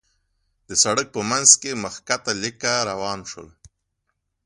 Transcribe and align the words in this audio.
د 0.67 0.71
سړک 0.83 1.07
په 1.15 1.21
مينځ 1.29 1.49
کې 1.61 1.71
مخ 1.83 1.95
کښته 2.07 2.33
ليکه 2.41 2.73
روان 2.89 3.19
شول. 3.29 3.49